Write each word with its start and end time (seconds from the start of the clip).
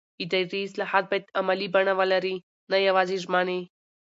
اداري 0.23 0.61
اصلاحات 0.67 1.05
باید 1.11 1.25
عملي 1.39 1.67
بڼه 1.75 1.93
ولري 1.99 2.35
نه 2.71 2.77
یوازې 2.87 3.15
ژمنې 3.23 3.59